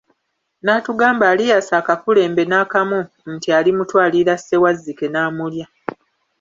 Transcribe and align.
N'atugamba 0.63 1.25
aliyasa 1.31 1.73
akakulembe 1.81 2.43
n'akamu 2.47 2.99
nti 3.33 3.47
alimutwalira 3.57 4.33
Ssewazzike 4.37 5.07
n'amulya. 5.09 5.67